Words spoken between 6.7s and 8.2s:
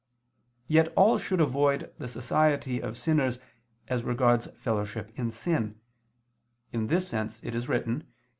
in this sense it is written (2 Cor.